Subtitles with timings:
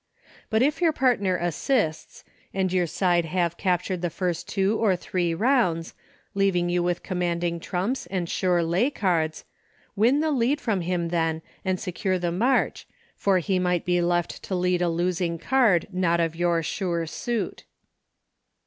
[0.49, 2.23] But if your partner assists,
[2.55, 5.93] and your side have captured the first two or three rounds,
[6.35, 9.45] leav ing you with commanding trumps and sure lay cards,
[9.95, 14.41] win the lead from him then and secure the march, for he might be left
[14.45, 17.65] to lead a losing card not of your sure suit